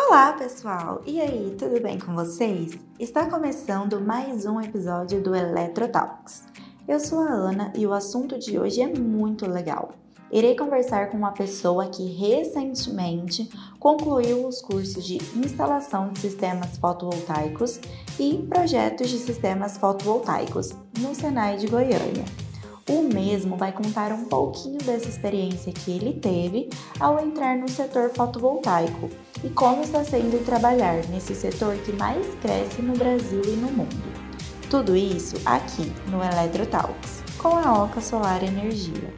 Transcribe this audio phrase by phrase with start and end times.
[0.00, 1.02] Olá, pessoal!
[1.04, 2.78] E aí, tudo bem com vocês?
[3.00, 6.44] Está começando mais um episódio do Eletrotalks.
[6.86, 9.90] Eu sou a Ana e o assunto de hoje é muito legal.
[10.30, 13.50] Irei conversar com uma pessoa que recentemente
[13.80, 17.80] concluiu os cursos de instalação de sistemas fotovoltaicos
[18.20, 22.47] e projetos de sistemas fotovoltaicos no Senai de Goiânia.
[22.88, 28.10] O mesmo vai contar um pouquinho dessa experiência que ele teve ao entrar no setor
[28.14, 29.10] fotovoltaico
[29.44, 34.28] e como está sendo trabalhar nesse setor que mais cresce no Brasil e no mundo.
[34.70, 39.12] Tudo isso aqui no Eletrotalks, com a Oca Solar Energia.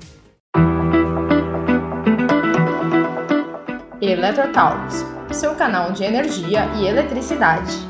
[4.00, 7.89] Eletrotalks, seu canal de energia e eletricidade.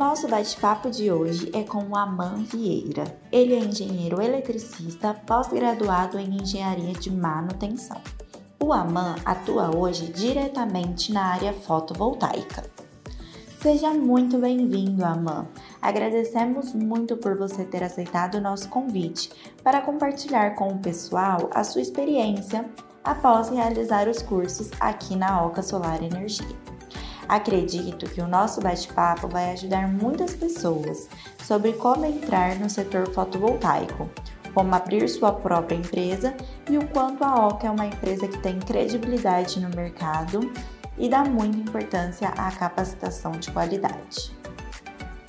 [0.00, 3.04] Nosso bate-papo de hoje é com o Aman Vieira.
[3.30, 8.00] Ele é engenheiro eletricista pós-graduado em engenharia de manutenção.
[8.58, 12.64] O Aman atua hoje diretamente na área fotovoltaica.
[13.60, 15.46] Seja muito bem-vindo, Aman.
[15.82, 19.30] Agradecemos muito por você ter aceitado o nosso convite
[19.62, 22.64] para compartilhar com o pessoal a sua experiência
[23.04, 26.79] após realizar os cursos aqui na Oca Solar Energia.
[27.30, 31.08] Acredito que o nosso bate-papo vai ajudar muitas pessoas
[31.44, 34.10] sobre como entrar no setor fotovoltaico,
[34.52, 36.34] como abrir sua própria empresa
[36.68, 40.40] e o quanto a Oca é uma empresa que tem credibilidade no mercado
[40.98, 44.36] e dá muita importância à capacitação de qualidade.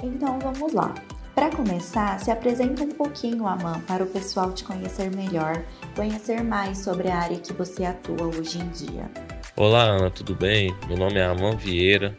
[0.01, 0.95] Então vamos lá.
[1.35, 5.63] Para começar, se apresenta um pouquinho, Aman, para o pessoal te conhecer melhor,
[5.95, 9.07] conhecer mais sobre a área que você atua hoje em dia.
[9.63, 10.75] Olá, Ana, tudo bem?
[10.87, 12.17] Meu nome é Aman Vieira,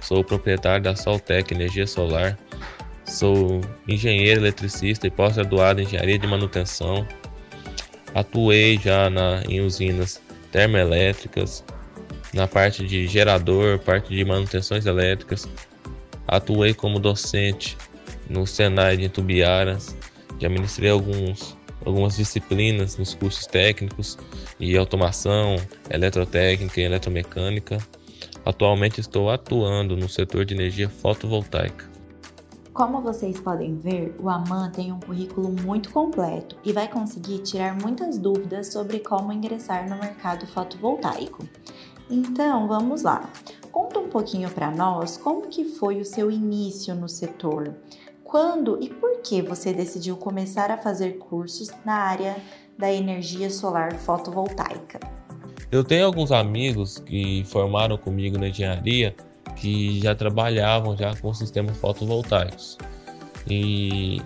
[0.00, 2.38] sou proprietário da Soltec Energia Solar,
[3.04, 7.04] sou engenheiro eletricista e pós-graduado em engenharia de manutenção.
[8.14, 11.64] Atuei já na, em usinas termoelétricas,
[12.32, 15.48] na parte de gerador, parte de manutenções elétricas,
[16.28, 17.76] Atuei como docente
[18.30, 19.96] no Senai de Itubiaras,
[20.38, 24.18] já ministrei alguns, algumas disciplinas nos cursos técnicos
[24.60, 25.56] e automação,
[25.88, 27.78] eletrotécnica e eletromecânica.
[28.44, 31.96] Atualmente estou atuando no setor de energia fotovoltaica.
[32.72, 37.74] Como vocês podem ver, o Aman tem um currículo muito completo e vai conseguir tirar
[37.80, 41.48] muitas dúvidas sobre como ingressar no mercado fotovoltaico.
[42.10, 43.30] Então, vamos lá.
[43.72, 47.74] Conta um pouquinho para nós como que foi o seu início no setor.
[48.26, 52.36] Quando e por que você decidiu começar a fazer cursos na área
[52.76, 54.98] da energia solar fotovoltaica?
[55.70, 59.14] Eu tenho alguns amigos que formaram comigo na engenharia
[59.54, 62.76] que já trabalhavam já com sistemas fotovoltaicos.
[63.48, 64.20] E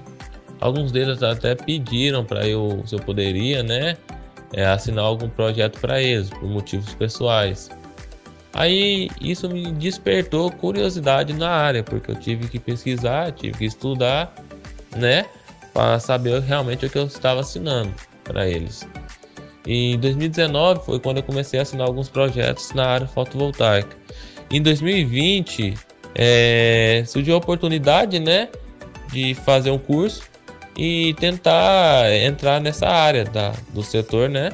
[0.60, 3.98] alguns deles até pediram para eu, se eu poderia, né,
[4.54, 7.70] é, assinar algum projeto para eles, por motivos pessoais.
[8.52, 14.34] Aí isso me despertou curiosidade na área, porque eu tive que pesquisar, tive que estudar,
[14.96, 15.26] né,
[15.72, 17.94] para saber realmente o que eu estava assinando
[18.24, 18.86] para eles.
[19.66, 23.96] Em 2019 foi quando eu comecei a assinar alguns projetos na área fotovoltaica.
[24.50, 25.74] Em 2020
[26.14, 28.48] é, surgiu a oportunidade, né,
[29.12, 30.22] de fazer um curso
[30.76, 34.50] e tentar entrar nessa área da, do setor, né,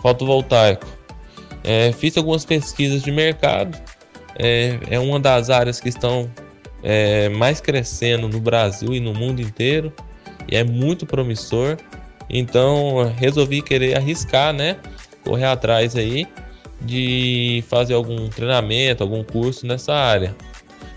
[0.00, 0.97] fotovoltaico.
[1.68, 3.78] É, fiz algumas pesquisas de mercado.
[4.38, 6.30] É, é uma das áreas que estão
[6.82, 9.92] é, mais crescendo no Brasil e no mundo inteiro.
[10.50, 11.76] E é muito promissor.
[12.30, 14.78] Então resolvi querer arriscar, né?
[15.22, 16.26] Correr atrás aí
[16.80, 20.34] de fazer algum treinamento, algum curso nessa área.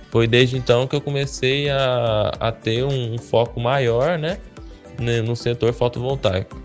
[0.10, 4.38] Foi desde então que eu comecei a, a ter um, um foco maior, né?
[4.98, 6.62] No setor fotovoltaico.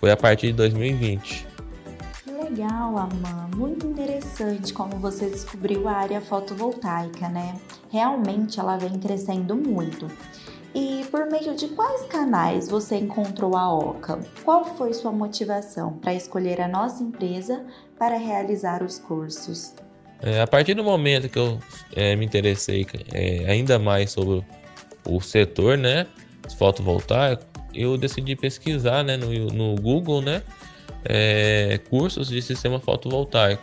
[0.00, 1.47] Foi a partir de 2020
[2.48, 3.50] legal, Aman.
[3.54, 7.54] Muito interessante como você descobriu a área fotovoltaica, né?
[7.90, 10.08] Realmente ela vem crescendo muito.
[10.74, 14.20] E por meio de quais canais você encontrou a OCA?
[14.44, 17.64] Qual foi sua motivação para escolher a nossa empresa
[17.98, 19.74] para realizar os cursos?
[20.20, 21.58] É, a partir do momento que eu
[21.94, 24.44] é, me interessei é, ainda mais sobre
[25.06, 26.06] o setor, né,
[26.58, 30.42] fotovoltaico, eu decidi pesquisar, né, no, no Google, né,
[31.04, 33.62] é, cursos de sistema fotovoltaico.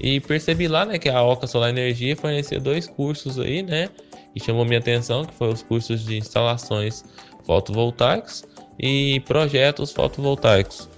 [0.00, 3.88] E percebi lá, né, que a Oca Solar Energia fornecia dois cursos aí, né,
[4.34, 7.04] e chamou minha atenção, que foi os cursos de instalações
[7.44, 8.44] fotovoltaicas
[8.78, 10.88] e projetos fotovoltaicos.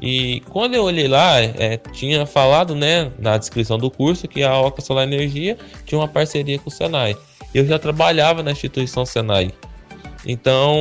[0.00, 4.58] E quando eu olhei lá, é, tinha falado, né, na descrição do curso que a
[4.58, 7.16] Oca Solar Energia tinha uma parceria com o Senai.
[7.52, 9.50] Eu já trabalhava na instituição Senai.
[10.26, 10.74] Então,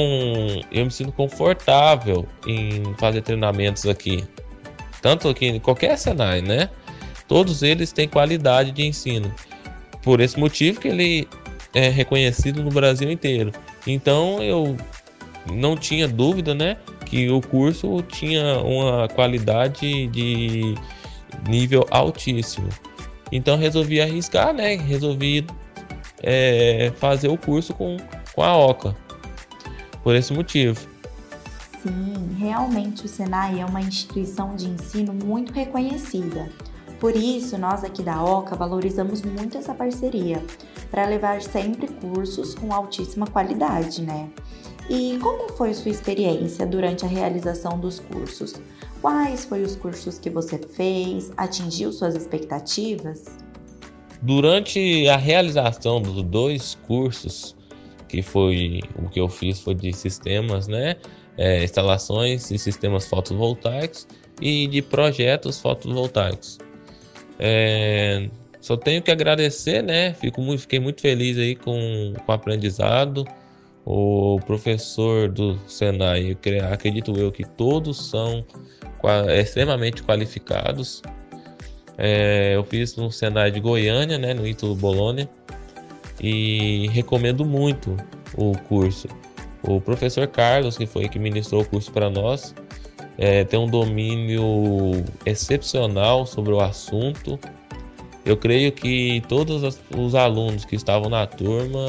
[0.71, 4.23] eu me sinto confortável em fazer treinamentos aqui.
[5.01, 6.69] Tanto aqui em qualquer Senai, né?
[7.27, 9.33] Todos eles têm qualidade de ensino.
[10.01, 11.27] Por esse motivo que ele
[11.73, 13.51] é reconhecido no Brasil inteiro.
[13.85, 14.75] Então, eu
[15.51, 20.75] não tinha dúvida, né, que o curso tinha uma qualidade de
[21.47, 22.67] nível altíssimo.
[23.31, 24.75] Então resolvi arriscar, né?
[24.75, 25.45] Resolvi
[26.23, 27.97] é, fazer o curso com,
[28.33, 28.95] com a OCA.
[30.07, 30.87] Por esse motivo.
[31.83, 36.49] Sim, realmente o Senai é uma instituição de ensino muito reconhecida.
[36.97, 40.41] Por isso, nós aqui da OCA valorizamos muito essa parceria,
[40.89, 44.29] para levar sempre cursos com altíssima qualidade, né?
[44.89, 48.53] E como foi sua experiência durante a realização dos cursos?
[49.01, 51.33] Quais foram os cursos que você fez?
[51.35, 53.25] Atingiu suas expectativas?
[54.21, 57.56] Durante a realização dos dois cursos,
[58.07, 60.95] que foi o que eu fiz foi de sistemas, né?
[61.37, 64.07] É, instalações e sistemas fotovoltaicos
[64.41, 66.57] e de projetos fotovoltaicos.
[67.39, 70.13] É, só tenho que agradecer, né?
[70.13, 73.25] Fico muito, fiquei muito feliz aí com, com o aprendizado.
[73.85, 76.37] O professor do Senai,
[76.71, 78.45] acredito eu que todos são
[79.39, 81.01] extremamente qualificados.
[81.97, 85.29] É, eu fiz no Senai de Goiânia, né, no Ítalo Bologna,
[86.21, 87.95] e recomendo muito
[88.35, 89.07] o curso.
[89.63, 92.53] O professor Carlos, que foi que ministrou o curso para nós,
[93.17, 97.39] é, tem um domínio excepcional sobre o assunto.
[98.23, 101.79] Eu creio que todos os alunos que estavam na turma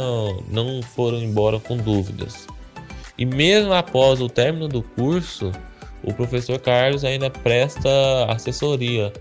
[0.48, 2.46] não foram embora com dúvidas.
[3.18, 5.50] E mesmo após o término do curso,
[6.02, 7.90] o professor Carlos ainda presta
[8.28, 9.12] assessoria.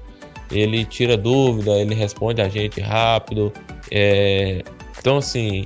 [0.52, 3.52] Ele tira dúvida, ele responde a gente rápido.
[3.92, 4.64] É...
[5.00, 5.66] Então, assim,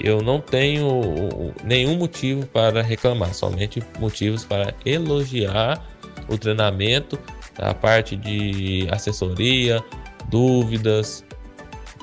[0.00, 5.82] eu não tenho nenhum motivo para reclamar, somente motivos para elogiar
[6.28, 7.18] o treinamento,
[7.58, 9.82] a parte de assessoria,
[10.28, 11.24] dúvidas.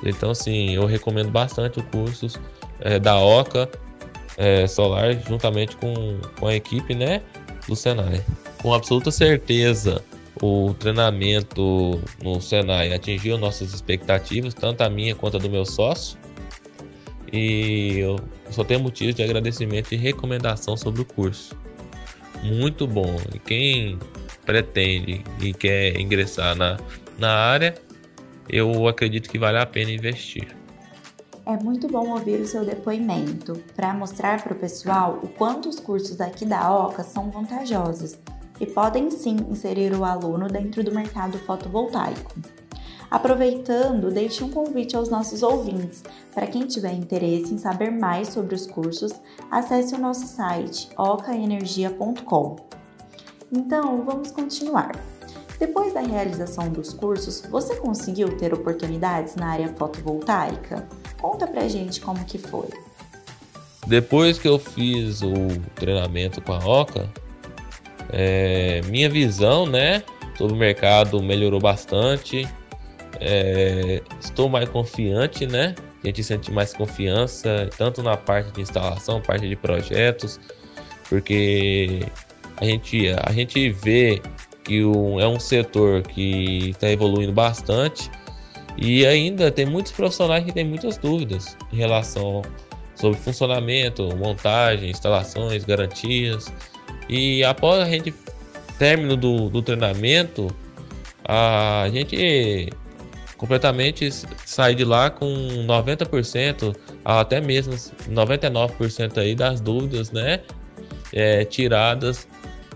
[0.04, 2.26] Então, assim, eu recomendo bastante o curso
[2.80, 3.68] é, da OCA
[4.36, 7.22] é, Solar, juntamente com, com a equipe, né?
[7.66, 8.22] do Senai.
[8.62, 10.02] Com absoluta certeza,
[10.40, 16.18] o treinamento no Senai atingiu nossas expectativas, tanto a minha quanto a do meu sócio.
[17.36, 21.58] E eu só tenho motivos de agradecimento e recomendação sobre o curso.
[22.44, 23.16] Muito bom.
[23.34, 23.98] E quem
[24.46, 26.78] pretende e quer ingressar na,
[27.18, 27.74] na área,
[28.48, 30.46] eu acredito que vale a pena investir.
[31.44, 35.80] É muito bom ouvir o seu depoimento para mostrar para o pessoal o quanto os
[35.80, 38.16] cursos aqui da OCA são vantajosos
[38.60, 42.32] e podem sim inserir o aluno dentro do mercado fotovoltaico.
[43.14, 46.02] Aproveitando, deixe um convite aos nossos ouvintes.
[46.34, 49.12] Para quem tiver interesse em saber mais sobre os cursos,
[49.48, 52.56] acesse o nosso site ocaenergia.com.
[53.52, 55.00] Então, vamos continuar.
[55.60, 60.84] Depois da realização dos cursos, você conseguiu ter oportunidades na área fotovoltaica?
[61.20, 62.66] Conta pra gente como que foi.
[63.86, 65.32] Depois que eu fiz o
[65.76, 67.08] treinamento com a Oca,
[68.10, 70.02] é, minha visão, né,
[70.36, 72.44] sobre o mercado melhorou bastante.
[73.20, 75.74] É, estou mais confiante, né?
[76.02, 80.38] A gente sente mais confiança tanto na parte de instalação, parte de projetos,
[81.08, 82.00] porque
[82.56, 84.20] a gente a gente vê
[84.64, 88.10] que o, é um setor que está evoluindo bastante
[88.76, 92.42] e ainda tem muitos profissionais que têm muitas dúvidas em relação
[92.94, 96.52] sobre funcionamento, montagem, instalações, garantias.
[97.08, 98.14] E após a gente
[98.78, 100.48] término do, do treinamento,
[101.26, 102.70] a gente
[103.36, 104.08] completamente
[104.44, 105.26] sai de lá com
[105.66, 106.74] 90%,
[107.04, 110.40] até mesmo 99% aí das dúvidas, né,
[111.12, 112.28] é, tiradas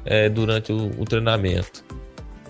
[0.05, 1.85] é, durante o, o treinamento.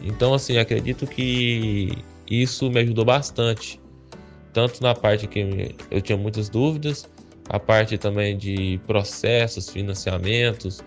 [0.02, 1.98] Então, assim, acredito que
[2.30, 3.80] isso me ajudou bastante,
[4.52, 7.08] tanto na parte que eu tinha muitas dúvidas,
[7.48, 10.82] a parte também de processos, financiamentos.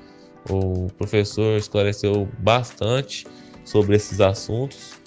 [0.49, 3.25] O professor esclareceu bastante
[3.63, 5.00] sobre esses assuntos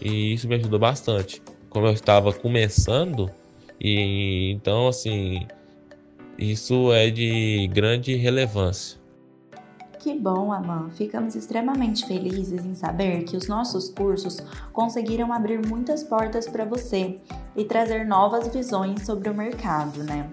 [0.00, 1.42] e isso me ajudou bastante.
[1.68, 3.30] Como eu estava começando,
[3.80, 5.46] e então assim,
[6.38, 8.98] isso é de grande relevância.
[10.06, 10.88] Que bom, Aman!
[10.90, 14.38] Ficamos extremamente felizes em saber que os nossos cursos
[14.72, 17.18] conseguiram abrir muitas portas para você
[17.56, 20.30] e trazer novas visões sobre o mercado, né?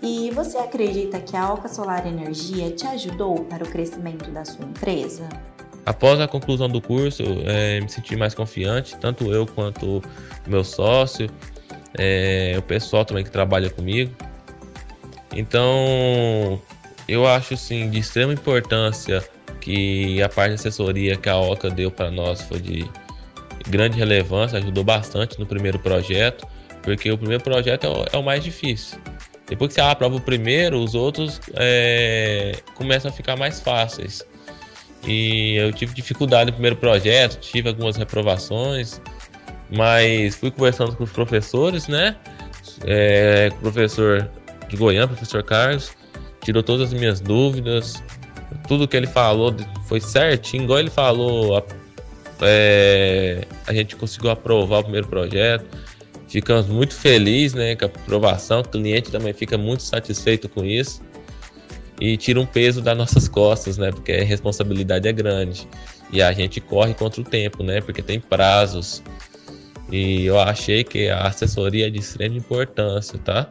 [0.00, 4.64] E você acredita que a Alca Solar Energia te ajudou para o crescimento da sua
[4.64, 5.28] empresa?
[5.88, 10.02] Após a conclusão do curso, é, me senti mais confiante, tanto eu quanto
[10.46, 11.30] meu sócio,
[11.96, 14.14] é, o pessoal também que trabalha comigo.
[15.34, 16.60] Então,
[17.08, 19.26] eu acho sim de extrema importância
[19.62, 22.86] que a parte de assessoria que a OCA deu para nós foi de
[23.66, 26.46] grande relevância, ajudou bastante no primeiro projeto,
[26.82, 28.98] porque o primeiro projeto é o, é o mais difícil.
[29.46, 34.22] Depois que você aprova o primeiro, os outros é, começam a ficar mais fáceis.
[35.06, 39.00] E eu tive dificuldade no primeiro projeto, tive algumas reprovações,
[39.70, 42.16] mas fui conversando com os professores, né?
[42.84, 44.28] É, o professor
[44.68, 45.92] de Goiânia, professor Carlos,
[46.42, 48.02] tirou todas as minhas dúvidas,
[48.66, 49.54] tudo que ele falou
[49.86, 51.64] foi certinho, igual ele falou.
[52.40, 55.66] É, a gente conseguiu aprovar o primeiro projeto.
[56.28, 58.60] Ficamos muito felizes né, com a aprovação.
[58.60, 61.00] O cliente também fica muito satisfeito com isso.
[62.00, 63.90] E tira um peso das nossas costas, né?
[63.90, 65.68] Porque a responsabilidade é grande.
[66.12, 67.80] E a gente corre contra o tempo, né?
[67.80, 69.02] Porque tem prazos.
[69.90, 73.50] E eu achei que a assessoria é de extrema importância, tá?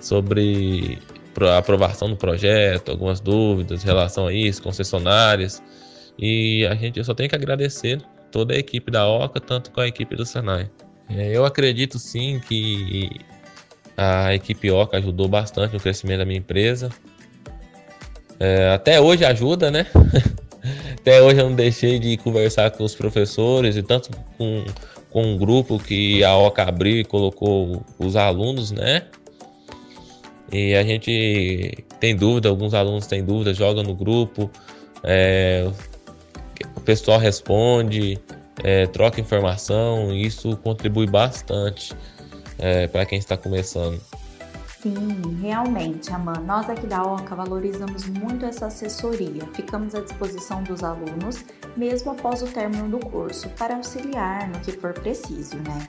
[0.00, 0.98] Sobre
[1.40, 5.62] a aprovação do projeto, algumas dúvidas em relação a isso, concessionárias.
[6.18, 9.80] E a gente eu só tem que agradecer toda a equipe da OCA, tanto com
[9.80, 10.70] a equipe do Senai.
[11.08, 13.10] É, eu acredito sim que
[13.96, 16.90] a equipe OCA ajudou bastante no crescimento da minha empresa.
[18.38, 19.86] É, até hoje ajuda, né?
[21.00, 24.64] até hoje eu não deixei de conversar com os professores e tanto com,
[25.10, 29.04] com um grupo que a OCA abriu e colocou os alunos, né?
[30.52, 34.50] E a gente tem dúvida, alguns alunos têm dúvida, jogam no grupo,
[35.02, 35.68] é,
[36.76, 38.18] o pessoal responde,
[38.62, 41.92] é, troca informação, e isso contribui bastante
[42.58, 44.00] é, para quem está começando.
[44.86, 46.38] Sim, realmente, Amanda.
[46.42, 49.44] Nós aqui da OCA valorizamos muito essa assessoria.
[49.52, 51.44] Ficamos à disposição dos alunos,
[51.76, 55.88] mesmo após o término do curso, para auxiliar no que for preciso, né?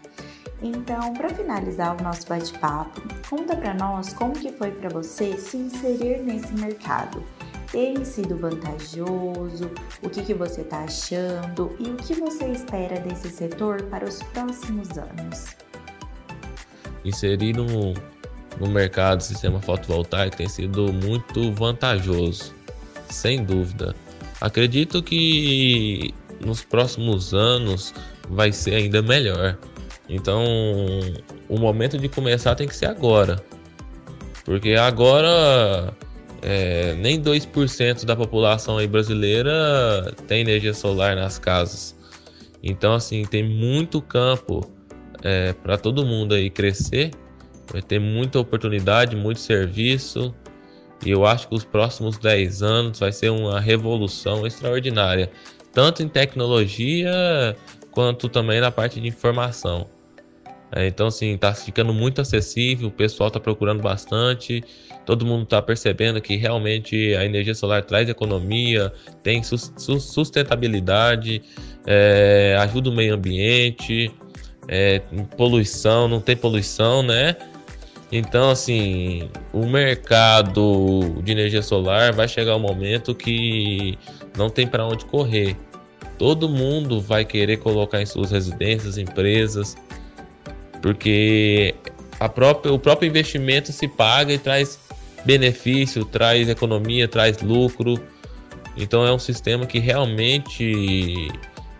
[0.63, 2.99] Então, para finalizar o nosso bate-papo,
[3.29, 7.23] conta para nós como que foi para você se inserir nesse mercado.
[7.71, 9.69] Tem sido vantajoso?
[10.01, 11.75] O que, que você está achando?
[11.77, 15.55] E o que você espera desse setor para os próximos anos?
[17.05, 17.93] Inserir no,
[18.59, 22.53] no mercado do sistema fotovoltaico tem sido muito vantajoso,
[23.09, 23.95] sem dúvida.
[24.41, 27.93] Acredito que nos próximos anos
[28.29, 29.57] vai ser ainda melhor.
[30.09, 30.43] Então,
[31.49, 33.43] o momento de começar tem que ser agora.
[34.45, 35.93] Porque agora
[36.41, 41.95] é, nem 2% da população brasileira tem energia solar nas casas.
[42.63, 44.61] Então, assim, tem muito campo
[45.23, 47.11] é, para todo mundo aí crescer.
[47.71, 50.33] Vai ter muita oportunidade, muito serviço.
[51.05, 55.29] E eu acho que os próximos 10 anos vai ser uma revolução extraordinária,
[55.71, 57.55] tanto em tecnologia
[57.91, 59.87] quanto também na parte de informação.
[60.71, 64.63] É, então, assim, está ficando muito acessível, o pessoal está procurando bastante,
[65.05, 68.91] todo mundo está percebendo que realmente a energia solar traz economia,
[69.23, 71.41] tem sustentabilidade,
[71.85, 74.11] é, ajuda o meio ambiente,
[74.67, 74.99] é,
[75.37, 77.37] poluição, não tem poluição, né?
[78.11, 83.97] Então, assim, o mercado de energia solar vai chegar um momento que
[84.37, 85.57] não tem para onde correr.
[86.17, 89.75] Todo mundo vai querer colocar em suas residências, empresas,
[90.81, 91.75] porque
[92.19, 94.79] a própria, o próprio investimento se paga e traz
[95.25, 98.01] benefício, traz economia, traz lucro.
[98.77, 101.27] Então é um sistema que realmente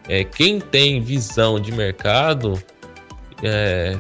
[0.09, 2.61] é, quem tem visão de mercado
[3.41, 3.97] é,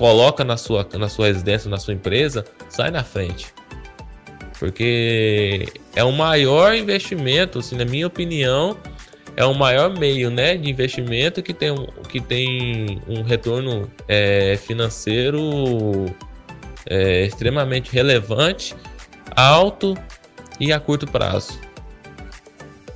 [0.00, 3.52] coloca na sua, na sua residência, na sua empresa, sai na frente.
[4.58, 8.78] Porque é o maior investimento, assim, na minha opinião,
[9.36, 11.74] é o maior meio né, de investimento que tem
[12.08, 16.06] que tem um retorno é, financeiro
[16.86, 18.74] é, extremamente relevante,
[19.36, 19.94] alto
[20.58, 21.60] e a curto prazo.